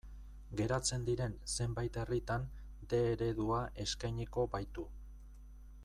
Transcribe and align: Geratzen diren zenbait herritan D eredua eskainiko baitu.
Geratzen 0.61 1.03
diren 1.09 1.35
zenbait 1.55 1.99
herritan 2.03 2.47
D 2.95 3.03
eredua 3.11 3.61
eskainiko 3.85 4.49
baitu. 4.57 4.89